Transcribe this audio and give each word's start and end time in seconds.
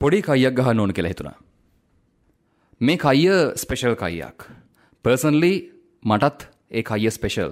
පොඩි 0.00 0.22
කයියක් 0.26 0.54
ගහන්න 0.58 0.80
ඕන 0.82 0.92
කියලා 0.96 1.12
හිතුණා. 1.12 1.38
මේ 2.80 2.96
කයිය 2.96 3.34
ස්පෙෂල් 3.62 3.94
කයියක්. 4.02 4.38
පර්සන්ලි 5.04 5.52
මටත් 6.04 6.40
ඒ 6.70 6.82
කයිය 6.82 7.12
ස්පෙෂල්. 7.16 7.50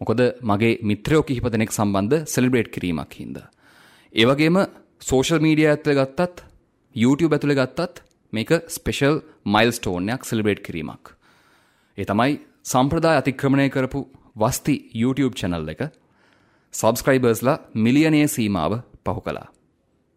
මොකද 0.00 0.20
මගේ 0.42 0.72
මිත්‍රයෝ 0.82 1.22
කිහිප 1.22 1.46
දෙනෙක් 1.54 1.72
සම්බන්ධ 1.72 2.26
සෙලිබ්‍රේට් 2.34 2.68
කිරීමක් 2.74 3.16
හින්දා. 3.20 3.46
ඒ 4.12 4.24
වගේම 4.24 4.58
සෝෂල් 5.00 5.40
මීඩියා 5.46 5.72
ඇතුලේ 5.76 5.98
ගත්තත් 6.00 6.44
YouTube 6.96 7.32
ඇතුලේ 7.36 7.58
ගත්තත් 7.60 8.04
මේක 8.32 8.50
ස්පෙෂල් 8.76 9.16
මයිල්ස්ටෝන්යක් 9.54 10.24
සෙලිබ්‍රේට් 10.24 10.62
කිරීමක්. 10.66 11.15
ඒ 11.98 12.04
තමයි 12.08 12.32
සම්ප්‍රදාය 12.70 13.16
අතික්‍රමණය 13.20 13.68
කරපු 13.74 14.00
වස්ති 14.42 14.74
YouTube 15.02 15.36
channel 15.40 15.68
එක 15.74 15.82
සබස්ක්‍රයිබර්ස්ලා 16.74 17.62
මිලියනයේ 17.84 18.26
සීමාව 18.34 18.72
පහු 19.04 19.20
කළා. 19.26 19.48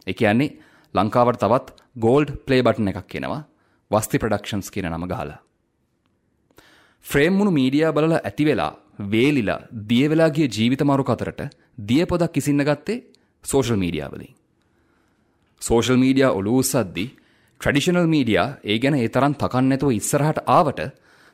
ඒ 0.07 0.15
කියන්නේ 0.19 0.55
ලංකාවට 0.93 1.39
තවත් 1.43 1.67
ගෝල්ඩ් 2.05 2.35
ප්ලේ 2.45 2.65
බටන් 2.65 2.91
එකක් 2.91 3.15
එනවා 3.19 3.41
වස්ති 3.91 4.21
ප්‍රඩක්ෂන්ස් 4.23 4.73
කියන 4.73 4.89
නම 4.91 5.07
ගහලා. 5.11 5.39
ෆ්‍රේම් 7.05 7.33
මුණු 7.37 7.51
මීඩියා 7.59 7.95
බලලා 7.95 8.21
ඇති 8.27 8.49
වෙලා 8.49 8.71
වේලිලා 9.11 9.59
දිය 9.89 10.05
වෙලා 10.11 10.29
ගිය 10.35 10.47
ජීවිත 10.55 10.83
මරු 10.83 11.03
කතරට 11.09 11.41
දිය 11.89 12.03
පොදක් 12.05 12.33
කිසින්න 12.35 12.67
ගත්තේ 12.69 13.03
සෝෂල් 13.43 13.79
මීඩියා 13.83 14.11
වලින්. 14.13 14.33
සෝෂල් 15.61 16.01
මීඩියා 16.03 16.35
ඔලු 16.39 16.59
උස්සද්දි 16.61 17.05
ට්‍රඩිෂනල් 17.61 18.07
මීඩියා 18.15 18.49
ඒ 18.63 18.77
ගැන 18.83 18.95
ඒ 18.99 19.09
තරම් 19.15 19.33
තකන්න 19.41 19.69
නැතුව 19.71 19.99
ඉස්සරහට 19.99 20.49
ආවට 20.57 20.81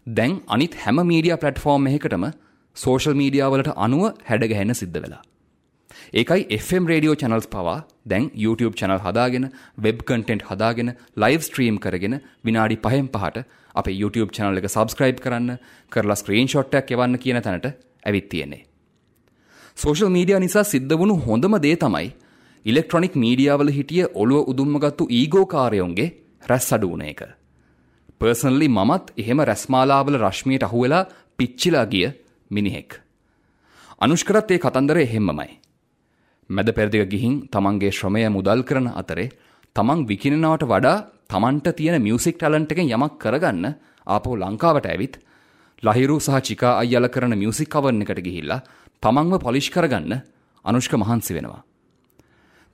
දැන් 0.08 0.34
අනිත් 0.55 0.73
හැම 0.82 1.00
මීඩියා 1.12 1.38
ප්ලට්ෆෝම් 1.44 1.88
එකකටම 1.91 2.26
සෝෂල් 2.76 3.16
මීඩියා 3.22 3.50
වලට 3.54 3.72
අනුව 3.86 4.04
හැඩගැහෙන්න 4.29 4.74
සිද්ධ 4.82 4.99
වෙලා. 5.04 5.21
ඒකයි 6.20 6.41
FM 6.57 6.90
රේඩියෝ 6.91 7.16
channels 7.21 7.48
පවා 7.54 7.77
දැන් 8.12 8.26
YouTube 8.44 8.76
channel 8.79 8.99
හදාගෙන 9.05 9.46
web 9.85 10.04
content 10.10 10.44
හදාගෙන 10.49 10.91
live 11.24 11.44
stream 11.48 11.79
කරගෙන 11.85 12.16
විනාඩි 12.48 12.77
5න් 12.84 13.07
5ට 13.16 13.44
අපේ 13.82 13.96
YouTube 14.02 14.32
channel 14.38 14.62
එක 14.62 14.68
subscribe 14.76 15.24
කරන්න 15.24 15.57
කරලා 15.96 16.18
screenshot 16.22 16.77
එකක් 16.79 16.94
එවන්න 16.98 17.18
කියන 17.24 17.41
තැනට 17.48 17.66
ඇවිත් 18.10 18.29
තියෙන්නේ. 18.34 18.62
social 19.77 20.12
media 20.18 20.40
නිසා 20.46 20.63
සිද්ධ 20.74 20.94
වුණු 21.01 21.16
හොඳම 21.29 21.57
දේ 21.66 21.76
තමයි 21.85 22.12
ඉලෙක්ට්‍රොනික් 22.66 23.18
මීඩියා 23.24 23.57
වල 23.62 23.74
හිටිය 23.79 24.05
ඔළුව 24.22 24.54
උදුම්ම 24.54 24.77
ගත්තු 24.85 25.10
ඊගෝ 25.22 25.46
කාර්යයන්ගේ 25.55 26.07
රැස් 26.51 26.70
අඩු 26.77 26.91
වුණ 26.94 27.07
එක. 27.10 27.24
පර්සනලි 28.21 28.68
මමත් 28.70 29.12
එහෙම 29.18 29.40
රැස්මාලාවල 29.41 30.18
රශ්මියට 30.18 30.63
අහුවෙලා 30.63 31.08
පිච්චිලා 31.38 31.85
ගිය 31.85 32.08
මිනිහෙක්. 32.52 33.02
අනුෂ්කරත් 34.02 34.52
ඒ 34.52 34.60
කතන්දර 34.60 34.98
එහෙම්මමයි. 34.98 35.49
මැද 36.49 36.70
පෙරදිග 36.72 37.04
ගිහින් 37.05 37.35
තමන්ගේ 37.48 37.91
ශ්‍රමය 37.91 38.24
මුදල් 38.30 38.63
කරන 38.63 38.88
අතරේ 38.94 39.30
තමන් 39.76 40.05
විකිනනවට 40.05 40.63
වඩා 40.66 40.98
තමන්ට 41.27 41.76
තියෙන 41.76 42.02
මියසික් 42.02 42.38
ටලන්ට් 42.38 42.72
එකෙන් 42.72 42.90
යමක් 42.90 43.20
කරගන්න 43.20 43.66
ආපහු 44.07 44.32
ලංකාවට 44.35 44.85
ඇවිත් 44.85 45.20
ලහිරු 45.84 46.20
සහ 46.20 46.41
චිකා 46.41 46.79
අයියල 46.79 47.07
කරන 47.10 47.35
මියසික් 47.35 47.70
කවර් 47.70 47.94
එකට 48.02 48.22
ගිහිල්ලා 48.22 48.63
තමන්ව 49.04 49.40
පොලිෂ් 49.40 49.70
කරගන්න 49.70 50.13
අනුෂ්ක 50.66 50.94
මහන්සි 50.96 51.34
වෙනවා. 51.34 51.63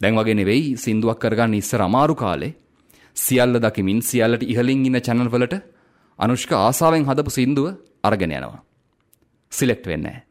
දැන් 0.01 0.15
වගේ 0.15 0.35
නෙවෙයි 0.35 0.77
සින්දුවක් 0.77 1.19
කරගන්න 1.19 1.53
ඉස්සර 1.53 1.81
අමාරු 1.81 2.15
කාලේ 2.15 2.55
සියල්ල 3.17 3.59
දකිමින් 3.59 4.01
සියල්ලට 4.01 4.43
ඉහලින් 4.43 4.85
ඉන්න 4.85 5.01
channel 5.01 5.29
වලට 5.29 5.61
අනුෂ්ක 6.19 6.51
ආසාවෙන් 6.53 7.05
හදපු 7.05 7.31
සින්දුව 7.31 7.67
අරගෙන 8.03 8.31
යනවා. 8.31 8.63
සිලෙක්ට් 9.51 9.87
වෙන්නේ 9.87 10.11
නැහැ. 10.11 10.23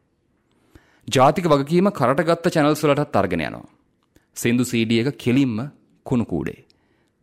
ජාතික 1.07 1.45
වගකීම 1.45 1.91
කරට 1.91 2.25
ගත්ත 2.25 2.53
channels 2.53 2.83
වලටත් 2.83 3.15
අරගෙන 3.15 3.41
යනවා. 3.41 3.69
සින්දු 4.35 4.63
CD 4.63 4.99
එක 5.01 5.17
කෙලින්ම 5.17 5.71
කුණු 6.05 6.25
කූඩේ. 6.25 6.65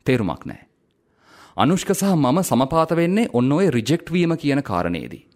තේරුමක් 0.07 0.45
නැහැ. 0.47 0.67
අනුෂ්ක 1.57 1.91
සහ 1.93 2.15
මම 2.15 2.39
සමපාත 2.43 2.91
වෙන්නේ 2.93 3.31
ඔන්න 3.33 3.53
ඔය 3.53 3.71
රිජෙක්ට් 3.71 4.13
වීම 4.13 4.37
කියන 4.37 4.63
කාරණේදී. 4.63 5.27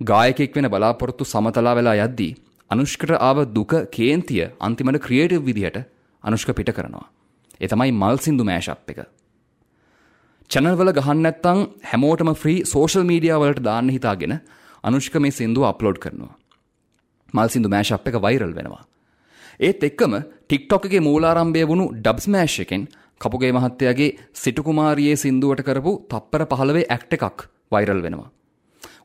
ගායකෙක් 0.00 0.54
වෙන 0.54 0.70
බලාපොරොත්තු 0.70 1.24
සමතලා 1.24 1.74
වෙලා 1.74 1.96
යද්දී 2.04 2.32
අනුෂ්කට 2.70 3.12
ආව 3.18 3.38
දුක 3.54 3.72
කේන්තිය 3.90 4.46
අන්තිමට 4.60 4.98
ක්‍රියේටිව් 5.00 5.44
විදිහට 5.44 5.78
අනුෂ්ක 6.24 6.50
පිට 6.54 6.70
කරනවා. 6.76 7.06
ඒ 7.60 7.68
තමයි 7.68 7.92
මල් 7.92 8.18
සින්දු 8.18 8.44
මෑෂප් 8.44 8.90
එක. 8.90 9.15
Channel 10.50 10.74
වල 10.80 10.90
ගහන්න 10.98 11.22
නැත්නම් 11.26 11.60
හැමෝටම 11.90 12.30
ෆ්‍රී 12.42 12.58
social 12.72 13.04
media 13.12 13.38
වලට 13.42 13.62
දාන්න 13.68 13.88
හිතාගෙන 13.94 14.34
අනුෂ්ක 14.84 15.16
මේ 15.24 15.36
සින්දුව 15.38 15.64
අප්ලෝඩ් 15.70 15.98
කරනවා. 16.04 16.34
මල් 17.34 17.48
සින්දු 17.54 17.68
මෑෂප් 17.74 18.06
එක 18.10 18.18
වෛරල් 18.26 18.52
වෙනවා. 18.58 18.84
ඒත් 19.60 19.82
එක්කම 19.88 20.14
TikTok 20.50 20.86
එකේ 20.88 21.02
මූලාරම්භය 21.08 21.64
වුණු 21.70 21.86
ඩබ් 21.96 22.24
ස්මෑෂ් 22.26 22.56
එකෙන් 22.64 22.86
කපුගේ 23.20 23.52
මහත්තයාගේ 23.58 24.10
සිටු 24.42 24.66
කුමාරියේ 24.68 25.16
සින්දුවට 25.24 25.66
කරපු 25.68 25.92
තප්පර 26.12 26.46
15 26.54 26.86
ඇක්ට් 26.96 27.18
එකක් 27.18 27.46
වෛරල් 27.72 28.02
වෙනවා. 28.06 28.30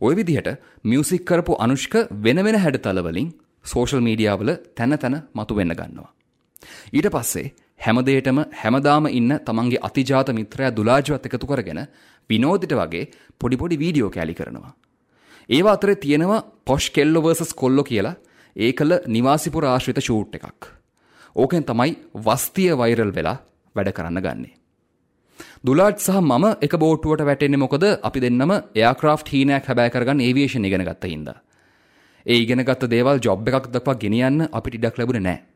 ওই 0.05 0.13
විදිහට 0.19 0.49
මියුසික් 0.89 1.25
කරපු 1.29 1.59
අනුෂ්ක 1.65 1.95
වෙන 2.25 2.39
වෙන 2.47 2.59
හැඩතල 2.65 3.01
වලින් 3.07 3.29
සෝෂල් 3.65 4.05
මීඩියාවල 4.07 4.51
තැන 4.77 4.97
තැන 5.03 5.17
මතු 5.37 5.57
වෙන්න 5.59 5.73
ගන්නවා. 5.79 6.11
ඊට 6.97 7.09
පස්සේ 7.15 7.53
හැමදේටම 7.85 8.39
හැමදාම 8.61 9.05
ඉන්න 9.09 9.31
තමන්ගේ 9.45 9.83
අතිජාත 9.87 10.29
මිත්‍රයා 10.37 10.75
දුලාජවත් 10.77 11.25
එකතු 11.29 11.47
කරගෙන 11.51 11.81
විනෝදිට 12.29 12.73
වගේ 12.79 13.09
පොඩි 13.41 13.57
පොඩි 13.57 13.81
වීඩියෝ 13.83 14.11
කෑලි 14.15 14.35
කරනවා. 14.39 14.73
ඒවා 15.49 15.73
අතරේ 15.73 15.95
තියෙනවා 15.95 16.41
පොෂ් 16.65 16.89
කෙල්ලෝ 16.89 17.23
වර්සස් 17.23 17.53
කොල්ලෝ 17.53 17.83
කියලා 17.83 18.15
ඒ 18.55 18.71
කළ 18.73 18.93
නිවාසිපුර 19.07 19.65
ආශ්‍රිත 19.65 19.99
ෂූට් 19.99 20.35
එකක්. 20.39 20.61
ඕකෙන් 21.35 21.63
තමයි 21.63 21.93
වස්තිය 22.25 22.71
වෛරල් 22.77 23.13
වෙලා 23.17 23.37
වැඩ 23.75 23.91
කරන්න 23.91 24.23
ගන්නේ. 24.25 24.57
දුලාට් 25.65 25.99
සහ 25.99 26.19
මම 26.21 26.45
එක 26.61 26.73
බෝට්ටුවට 26.77 27.25
වැටෙන්නේ 27.25 27.63
මොකද 27.63 27.85
අපි 28.03 28.19
දෙන්නම 28.21 28.51
එයාක්‍රාෆ්ට් 28.75 29.33
හීනයක් 29.33 29.69
හැබෑ 29.69 29.93
කරගන්න 29.93 30.25
ඒවියේෂන් 30.27 30.65
ඉගෙන 30.65 30.85
ගත්ත 30.85 31.13
හින්දා. 31.13 31.37
ඒ 32.25 32.37
ඉගෙනගත්ත 32.43 32.89
දේවල් 32.93 33.23
ජොබ් 33.25 33.47
එකක් 33.49 33.71
දක්වා 33.73 34.01
ගෙනියන්න 34.03 34.49
අපිට 34.51 34.77
ඉඩක් 34.77 34.99
ලැබුණේ 34.99 35.25
නැහැ. 35.27 35.50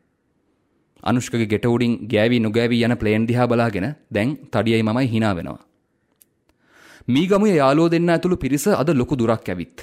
අනුෂ්කගේ 1.03 1.47
ගෙට 1.47 1.66
උඩින් 1.66 1.95
ගෑවි 2.07 2.39
නොගෑවි 2.39 2.83
යන 2.88 2.97
ප්ලේන් 2.97 3.28
දිහා 3.29 3.47
බලාගෙන 3.47 3.88
දැන් 4.11 4.38
තඩියයි 4.51 4.83
මමයි 4.83 5.07
hina 5.07 5.35
වෙනවා. 5.35 5.59
මීගමුවේ 7.07 7.56
යාළුවෝ 7.56 7.91
දෙන්න 7.91 8.09
ඇතුළු 8.09 8.38
පිරිස 8.38 8.67
අද 8.73 8.89
ලොකු 8.91 9.17
දුරක් 9.17 9.50
ඇවිත්. 9.50 9.78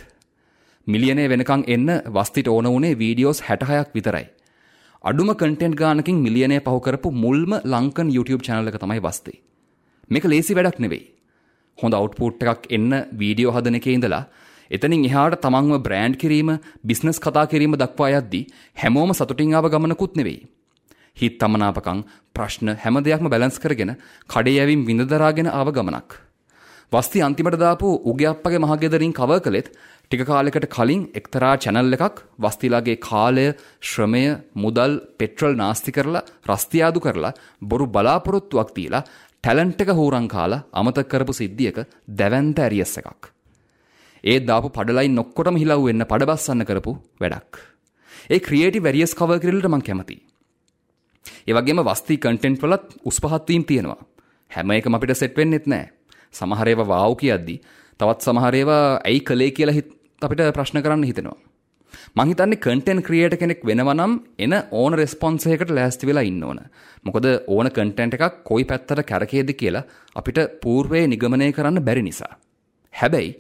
මිලියනේ 0.87 1.29
වෙනකන් 1.29 1.65
එන්න 1.69 1.89
වස්තිට 2.17 2.49
ඕන 2.49 2.67
වුණේ 2.67 2.99
වීඩියෝස් 2.99 3.43
66ක් 3.43 3.95
විතරයි. 3.95 4.27
අඩුම 5.05 5.31
කන්ටෙන්ට් 5.35 5.77
ගානකින් 5.77 6.23
මිලියනය 6.25 6.59
පහු 6.61 6.79
කරපු 6.81 7.11
මුල්ම 7.15 7.53
ලංකන් 7.65 8.15
YouTube 8.17 8.43
channel 8.43 8.69
එක 8.69 8.79
තමයි 8.79 9.01
වස්තේ. 9.01 9.39
මේක 10.11 10.25
ලේසි 10.25 10.55
වැඩක් 10.55 10.79
නෙවෙයි. 10.79 11.05
හොඳ 11.79 11.95
අවුට්පුට් 11.95 12.43
එකක් 12.45 12.67
එන්න 12.71 12.91
වීඩියෝ 13.21 13.55
හදන 13.57 13.79
එකේ 13.81 13.95
ඉඳලා 13.99 14.25
එතනින් 14.71 15.05
එහාට 15.05 15.39
තමන්ව 15.41 15.79
බ්‍රෑන්ඩ් 15.87 16.17
කිරීම 16.17 16.51
බිස්නස් 16.85 17.19
කතා 17.21 17.47
කිරීම 17.47 17.75
දක්වා 17.77 18.11
යද්දී 18.19 18.45
හැමෝම 18.83 19.15
සතුටින් 19.15 19.55
ආව 19.55 19.71
ගමනකුත් 19.73 20.17
නෙවෙයි. 20.17 20.43
හිත් 21.17 21.39
තමනාපකම් 21.39 22.05
ප්‍රශ්න 22.35 22.77
හැම 22.83 22.99
දෙයක්ම 23.07 23.29
බැලන්ස් 23.29 23.59
කරගෙන 23.63 23.97
කඩේ 24.29 24.59
යැවින් 24.59 24.85
විඳදරාගෙන 24.89 25.49
ආව 25.51 25.73
ගමනක්. 25.77 26.11
වස්ති 26.93 27.25
අන්තිමට 27.27 27.57
දාපු 27.63 27.89
උගේ 28.11 28.29
අප්පගේ 28.33 28.63
මහගෙදරින් 28.65 29.13
කවර් 29.19 29.41
කළෙත් 29.41 29.69
ටික 30.11 30.23
කාලෙකට 30.31 30.67
කලින් 30.77 31.03
එක්තරා 31.19 31.55
channel 31.57 31.93
එකක් 31.97 32.17
වස්තිලාගේ 32.39 32.97
කාලය, 33.01 33.47
ශ්‍රමය, 33.81 34.25
මුදල්, 34.55 34.93
පෙට්‍රල් 35.19 35.55
නාස්ති 35.57 35.93
කරලා, 35.93 36.25
රස්තියාදු 36.51 37.01
කරලා 37.01 37.37
බොරු 37.63 37.87
බලාපොරොත්තුවක් 37.87 38.75
දීලා 38.77 39.05
ටැලන්ට් 39.45 39.81
එක 39.85 39.93
හූරන් 39.99 40.29
කාලා 40.29 40.65
අමතක 40.73 41.09
කරපු 41.13 41.33
සිද්ධියක 41.33 41.79
දැවැන්ත 42.19 42.59
ඇරියස් 42.59 42.97
එකක්. 43.01 43.23
ඒ 44.25 44.39
දාපු 44.41 44.69
පඩලයින් 44.77 45.23
ඔක්කොටම 45.25 45.57
හිලව් 45.63 45.87
වෙන්න 45.87 46.09
පඩබස්සන්න 46.11 46.69
කරපු 46.69 46.93
වැඩක්. 47.23 47.53
ඒ 48.31 48.45
ක්‍රියේටිව් 48.47 48.85
වැරියස් 48.85 49.17
කවර් 49.19 49.41
කිරලට 49.45 49.73
මං 49.73 49.87
කැමතියි. 49.89 50.32
ඒ 51.49 51.55
වගේම 51.57 51.83
වස්ති 51.89 52.19
කන්ටෙන්ට් 52.25 52.63
වලත් 52.65 52.99
උස් 53.09 53.21
පහත් 53.23 53.49
වීම 53.49 53.65
තියෙනවා. 53.71 54.01
හැම 54.51 54.71
එකම 54.79 54.99
අපිට 54.99 55.17
සෙට් 55.23 55.37
වෙන්නෙත් 55.37 55.67
නැහැ. 55.67 55.89
සමහර 56.39 56.69
ඒවා 56.73 56.91
වාව් 56.93 57.15
කියද්දි 57.23 57.57
තවත් 58.01 58.21
සමහර 58.27 58.55
ඒවා 58.61 58.85
ඇයි 59.09 59.25
කලේ 59.31 59.51
කියලා 59.57 59.83
අපිට 60.23 60.43
ප්‍රශ්න 60.59 60.83
කරන්න 60.85 61.09
හිතෙනවා. 61.11 61.39
මං 62.17 62.31
හිතන්නේ 62.31 62.63
කන්ටෙන්ට් 62.65 63.05
ක්‍රියේටර් 63.07 63.39
කෙනෙක් 63.43 63.61
වෙනවා 63.69 63.97
නම් 63.97 64.15
එන 64.45 64.55
ඕන 64.81 64.97
රෙස්පොන්ස් 65.01 65.47
එකකට 65.55 65.73
ලෑස්ති 65.79 66.09
වෙලා 66.11 66.25
ඉන්න 66.31 66.43
ඕන. 66.49 66.61
මොකද 67.07 67.27
ඕන 67.55 67.71
කන්ටෙන්ට් 67.77 68.17
එකක් 68.19 68.41
කොයි 68.49 68.65
පැත්තට 68.71 69.05
කැරකේද 69.11 69.53
කියලා 69.61 69.85
අපිට 70.21 70.41
పూర్වයේ 70.63 71.11
නිගමනය 71.13 71.53
කරන්න 71.59 71.85
බැරි 71.89 72.03
නිසා. 72.09 72.33
හැබැයි 72.95 73.31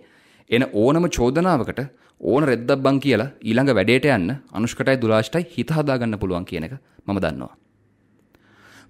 එන 0.50 0.64
ඕනම 0.82 1.08
චෝදනාවකට 1.16 1.80
ඕන 2.20 2.48
රෙද්දක් 2.50 2.84
බං 2.84 3.02
කියලා 3.06 3.32
ඊළඟ 3.48 3.74
වැඩේට 3.78 4.12
යන්න 4.18 4.36
අනුෂ්කටයි 4.58 5.00
දුලාෂ්ටයි 5.02 5.48
හිත 5.56 5.74
හදාගන්න 5.78 6.20
පුළුවන් 6.22 6.48
කියන 6.50 6.68
එක 6.68 6.78
මම 7.06 7.20
දන්නවා. 7.24 7.52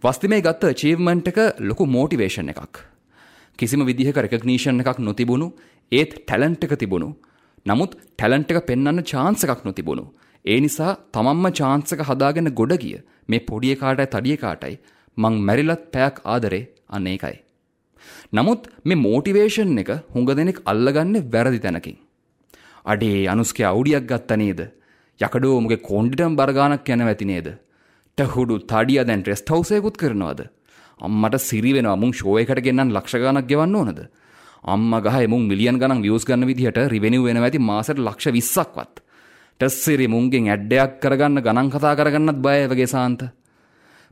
වස්තිමේ 0.04 0.42
ගත්ත 0.44 0.70
චීව්මන්ට් 0.80 1.28
එක 1.30 1.36
ලොකු 1.68 1.84
මෝටිවේෂන් 1.86 2.48
එකක්. 2.52 2.78
කිසිම 3.58 3.84
විදිහක 3.88 4.16
රෙකග්නීෂන් 4.24 4.82
එකක් 4.82 4.98
නොතිබුණු 5.08 5.46
ඒත් 5.92 6.16
ටැලන්ට් 6.26 6.64
එක 6.66 6.74
තිබුණු. 6.80 7.08
නමුත් 7.66 7.94
ටැලන්ට් 8.18 8.50
එක 8.52 8.66
පෙන්වන්න 8.70 9.04
chance 9.10 9.46
එකක් 9.46 9.62
නොතිබුණු. 9.68 10.04
ඒ 10.44 10.58
නිසා 10.64 10.96
තමන්ම 11.14 11.46
chance 11.60 11.94
එක 11.94 12.02
හදාගෙන 12.10 12.50
ගොඩ 12.60 12.74
ගිය 12.82 12.98
මේ 13.28 13.46
පොඩි 13.50 13.72
එකාටයි 13.76 14.10
තඩි 14.14 14.34
එකාටයි 14.38 14.74
මං 15.16 15.40
මැරිලත් 15.48 15.84
පැයක් 15.94 16.18
ආදරේ 16.34 16.62
අන්න 16.90 17.10
ඒකයි. 17.14 17.36
නමුත් 18.36 18.70
මේ 18.84 19.02
මෝටිවේෂන් 19.06 19.82
එක 19.84 19.92
හුඟ 20.14 20.30
දෙනෙක් 20.38 20.62
අල්ලගන්නේ 20.72 21.28
වැරදි 21.34 21.60
තැනකින්. 21.66 21.98
අඩේ 22.84 23.28
අනුස්කේ 23.34 23.70
අවුඩියක් 23.72 24.08
ගත්ත 24.10 24.42
නේද? 24.42 24.62
යකඩෝ 25.20 25.58
මුගේ 25.60 25.84
කොණ්ඩිටම 25.90 26.34
බරගානක් 26.40 26.96
යන 26.96 27.10
ඇති 27.12 27.34
නේද? 27.34 27.48
ටහුඩු 28.18 28.58
තඩිය 28.70 29.04
දැන් 29.08 29.22
ටෙස්ට් 29.24 29.48
හවුස් 29.48 29.70
එකකුත් 29.72 29.96
කරනවද? 29.96 30.40
අම්මට 31.00 31.36
සිරි 31.40 31.72
වෙනවා 31.72 31.96
මුන් 31.96 32.12
ෂෝ 32.12 32.36
එකට 32.40 32.60
ගෙන්නන්න 32.60 32.92
ලක්ෂ 32.92 33.16
ගණක් 33.16 33.46
ගෙවන්න 33.48 33.76
ඕනද? 33.76 34.00
අම්මා 34.64 35.00
ගහේ 35.00 35.26
මුන් 35.26 35.46
මිලියන් 35.48 35.78
ගණන් 35.80 36.02
views 36.04 36.26
ගන්න 36.28 36.46
විදිහට 36.46 36.80
රිවෙනිව් 36.92 37.24
වෙනවා 37.24 37.48
ඇති 37.48 37.58
මාසෙට 37.58 37.98
ලක්ෂ 37.98 38.28
20ක්වත්. 38.28 39.00
ටෙස්ට් 39.60 39.84
සිරි 39.84 40.08
මුන්ගෙන් 40.08 40.50
ඇඩ් 40.52 40.72
එකක් 40.74 40.98
කරගන්න 41.00 41.40
ගණන් 41.40 41.70
කතා 41.72 41.94
කරගන්නත් 41.96 42.42
බයයි 42.44 42.68
වගේ 42.68 42.86
සාන්ත. 42.86 43.22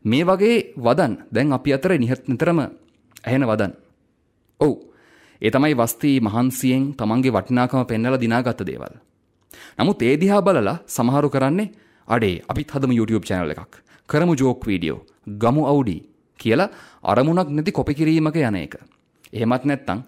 මේ 0.04 0.24
වගේ 0.24 0.56
වදන් 0.76 1.18
දැන් 1.30 1.52
අපි 1.52 1.76
අතර 1.76 1.92
නිහත් 1.98 2.24
නිතරම 2.28 2.60
ඇහෙන 2.60 3.44
වදන්. 3.44 3.76
ඔව්. 4.60 4.74
ඒ 5.42 5.50
තමයි 5.50 5.76
වස්ති 5.76 6.14
මහන්සියෙන් 6.20 6.88
තමන්ගේ 6.96 7.36
වටිනාකම 7.36 7.84
පෙන්වලා 7.84 8.22
දිනාගත්ත 8.24 8.64
දේවල්. 8.64 8.96
නමුත් 9.78 10.02
ඒ 10.02 10.16
දිහා 10.16 10.40
බලලා 10.40 10.76
සමහරු 10.86 11.28
කරන්නේ 11.28 11.70
අඩේ 12.08 12.42
අපිත් 12.48 12.72
හදමු 12.72 12.96
YouTube 12.96 13.28
channel 13.28 13.52
එකක්. 13.52 13.89
කරමු 14.12 14.34
ජෝක් 14.40 14.66
වීඩියෝ. 14.68 15.04
ගමු 15.42 15.62
අවුඩි 15.72 15.96
කියලා 16.38 16.70
අරමුණක් 17.04 17.50
නැති 17.56 17.72
කොපි 17.72 17.94
කිරීමක 17.94 18.36
යන 18.36 18.56
එක. 18.64 18.74
එහෙමත් 19.32 19.64
නැත්නම් 19.64 20.00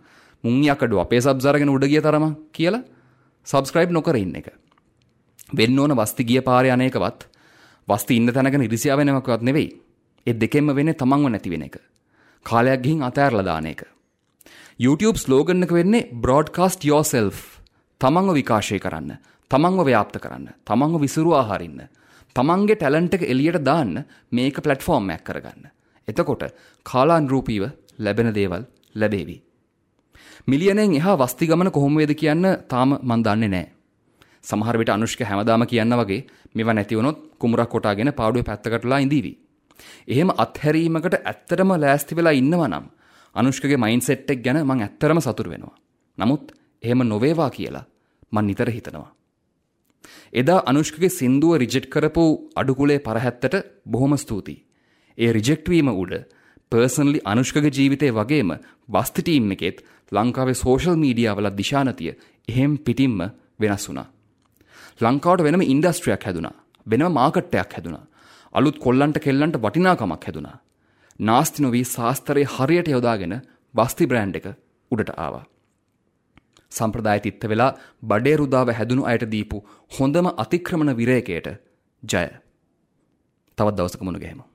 මුන් 0.44 0.62
යකඩු 0.64 1.00
අපේ 1.04 1.20
සබ්ස් 1.20 1.46
අරගෙන 1.46 1.70
උඩ 1.74 1.86
ගිය 1.92 2.02
තරම 2.02 2.26
කියලා 2.56 2.82
සබස්ක්‍රයිබ් 3.46 3.94
නොකර 3.96 4.16
ඉන්න 4.16 4.34
එක. 4.40 4.48
වෙන්න 5.58 5.78
ඕන 5.78 5.94
වස්ති 6.00 6.24
ගිය 6.24 6.42
පාරේ 6.48 6.74
යන 6.74 6.84
එකවත් 6.88 7.28
වස්ති 7.88 8.18
ඉන්න 8.18 8.34
තැනක 8.34 8.58
නිරිසියාව 8.58 8.98
වෙනවකවත් 9.00 9.42
නෙවෙයි. 9.48 9.70
ඒ 10.26 10.34
දෙකෙන්ම 10.34 10.74
වෙන්නේ 10.74 10.98
තමන්ව 11.00 11.30
නැති 11.30 11.50
වෙන 11.50 11.66
එක. 11.68 11.76
කාලයක් 12.46 12.82
ගිහින් 12.84 13.02
අතෑරලා 13.08 13.44
දාන 13.44 13.66
එක. 13.66 13.82
YouTube 14.78 15.18
ස්ලෝගන් 15.18 15.62
එක 15.62 15.72
වෙන්නේ 15.78 16.08
broadcast 16.24 16.84
yourself. 16.84 17.60
තමන්ව 18.00 18.34
විකාශය 18.34 18.78
කරන්න, 18.82 19.18
තමන්ව 19.50 19.84
ව්‍යාප්ත 19.86 20.16
කරන්න, 20.18 20.48
තමන්ව 20.66 21.00
විසිරුවා 21.00 21.46
හරින්න. 21.50 21.86
තමන්ගේ 22.36 22.76
ටැලන්ට් 22.76 23.14
එක 23.14 23.24
එළියට 23.24 23.64
දාන්න 23.64 24.04
මේක 24.30 24.56
ප්ලැට්ෆෝම් 24.58 25.10
එකක් 25.10 25.24
කරගන්න. 25.24 25.64
එතකොට 26.08 26.42
කාලානුරූපීව 26.86 27.64
ලැබෙන 27.98 28.34
දේවල් 28.34 28.64
ලැබේවි. 28.94 29.36
මිලියනෙන් 30.46 30.94
එහා 30.94 31.16
වස්ති 31.18 31.46
ගමන 31.46 31.70
කොහොම 31.70 31.96
වේද 31.96 32.14
කියන්න 32.14 32.44
තාම 32.68 32.98
මන් 33.00 33.22
දන්නේ 33.22 33.48
නැහැ. 33.48 33.70
සමහර 34.42 34.78
විට 34.78 34.90
අනුෂ්ක 34.90 35.20
හැමදාම 35.22 35.66
කියන්න 35.66 35.94
වගේ 35.94 36.26
මෙව 36.54 36.68
නැති 36.70 36.96
වුණොත් 36.96 37.18
කුමරක් 37.38 37.68
කොටාගෙන 37.68 38.12
පාඩුවේ 38.12 38.44
පැත්තකටලා 38.44 38.98
ඉඳීවි. 38.98 39.32
එහෙම 40.08 40.30
අත්හැරීමකට 40.36 41.14
ඇත්තටම 41.20 41.70
ලෑස්ති 41.76 42.16
වෙලා 42.16 42.32
ඉන්නවා 42.32 42.68
නම් 42.68 42.86
අනුෂ්කගේ 43.36 43.78
මයින්ඩ්සෙට් 43.78 44.30
එක 44.30 44.42
ගැන 44.42 44.60
මං 44.62 44.82
ඇත්තටම 44.82 45.20
සතුටු 45.20 45.50
වෙනවා. 45.50 45.76
නමුත් 46.18 46.52
එහෙම 46.82 47.00
නොවේවා 47.04 47.50
කියලා 47.50 47.84
මං 48.32 48.46
නිතර 48.46 48.70
හිතනවා. 48.70 49.10
එදා 50.32 50.60
අනුෂ්කගේ 50.66 51.10
සින්දුව 51.10 51.56
රිජෙක්ට් 51.56 51.88
කරපු 51.88 52.24
අඩුකුලේ 52.56 52.98
පරහැත්තට 52.98 53.54
බොහොම 53.86 54.14
ස්තුතියි. 54.16 54.62
ඒ 55.18 55.30
රිජෙක්ට් 55.32 55.68
වීම 55.68 55.88
උඩ 55.94 56.14
පර්සනලි 56.72 57.20
අනුෂ්කගේ 57.24 57.70
ජීවිතේ 57.70 58.12
වගේම 58.12 58.50
වස්ති 58.88 59.22
ටීම් 59.22 59.52
එකෙත් 59.52 59.84
ලංකාවේ 60.12 60.54
සෝෂල් 60.54 60.96
මීඩියා 60.96 61.36
වල 61.36 61.50
දිශානතිය 61.52 62.12
එහෙම් 62.48 62.72
පිටින්ම 62.78 63.20
වෙනස් 63.60 63.84
වුණා. 63.88 64.08
ලංකාවට 65.00 65.44
වෙනම 65.44 65.62
ඉන්ඩස්ට්‍රියක් 65.64 66.24
හැදුනා. 66.26 66.56
වෙනම 66.86 67.12
මාකට් 67.12 67.54
එකක් 67.54 67.72
හැදුනා. 67.76 68.04
අලුත් 68.54 68.78
කොල්ලන්ට 68.78 69.18
කෙල්ලන්ට 69.18 69.56
වටිනාකමක් 69.58 70.24
හැදුනා. 70.26 70.56
නාස්ති 71.20 71.62
නොවී 71.62 71.84
ශාස්ත්‍රයේ 71.86 72.52
හරියට 72.54 72.88
යොදාගෙන 72.88 73.34
වස්ති 73.74 74.06
බ්‍රෑන්ඩ් 74.06 74.36
එක 74.36 74.46
උඩට 74.90 75.12
ආවා. 75.16 75.44
සම්ප්‍රදාය 76.72 77.20
තිත්ත 77.20 77.44
වෙලා 77.46 77.72
බඩේ 78.04 78.36
රුදාව 78.36 78.72
හැදුණු 78.78 79.08
අයට 79.10 79.26
දීපු 79.34 79.58
හොඳම 79.98 80.28
අතික්‍රමණ 80.36 80.96
විරේකයට 80.96 81.48
ජය. 82.02 82.26
තවත් 83.58 83.76
දවසක 83.76 84.02
මුණ 84.02 84.18
ගැහෙමු. 84.18 84.51